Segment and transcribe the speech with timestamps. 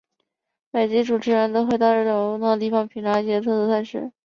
[0.71, 4.11] 每集主持人都会到日本不同地方品尝一些特别菜式。